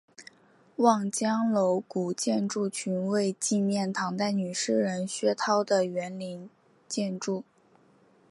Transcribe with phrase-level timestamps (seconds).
[0.77, 6.49] 望江楼古建筑群为纪念唐代女诗人薛涛的园林
[6.89, 7.43] 建筑。